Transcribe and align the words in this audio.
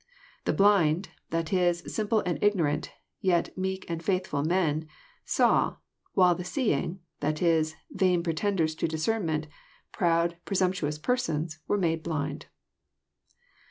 —"The 0.45 0.51
blind 0.53 1.09
(that 1.29 1.53
is, 1.53 1.83
simple 1.85 2.21
and 2.21 2.41
ignorant, 2.43 2.89
jfituaxeek 3.23 3.85
and 3.87 4.01
faithful 4.03 4.43
men) 4.43 4.87
saw; 5.25 5.75
while 6.13 6.33
the 6.33 6.43
seeing 6.43 7.01
(that 7.19 7.39
is, 7.43 7.75
vain 7.91 8.23
preteQders 8.23 8.75
to 8.79 8.87
discernment, 8.87 9.45
proud, 9.91 10.37
presumptuous 10.43 10.97
persons) 10.97 11.59
were 11.67 11.77
made 11.77 12.01
blind." 12.01 12.47